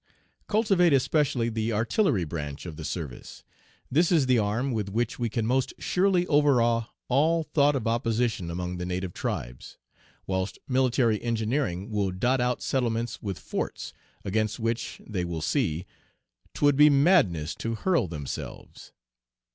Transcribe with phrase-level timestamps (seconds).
[0.47, 3.43] Cultivate especially the artillery branch of the service;
[3.91, 8.49] this is the arm with which we can most surely overawe all thought of opposition
[8.49, 9.77] among the native tribes;
[10.25, 13.93] whilst military engineering will dot out settlements with forts,
[14.25, 15.85] against which, they will see,
[16.55, 18.91] 'twould be madness to hurl themselves.